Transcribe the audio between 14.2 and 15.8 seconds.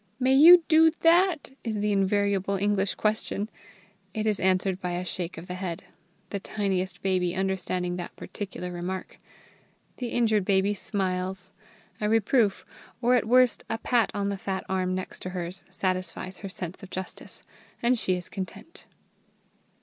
the fat arm next to hers,